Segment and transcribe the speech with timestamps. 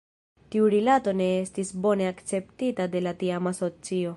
[0.53, 4.09] Tiu rilato ne estis bone akceptita de la tiama socio.